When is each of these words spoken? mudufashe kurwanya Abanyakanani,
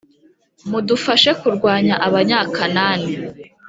mudufashe 0.69 1.29
kurwanya 1.41 1.95
Abanyakanani, 2.07 3.11